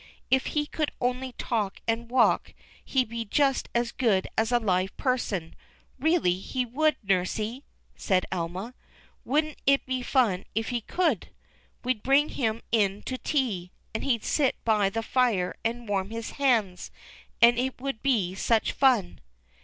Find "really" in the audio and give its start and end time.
5.99-6.39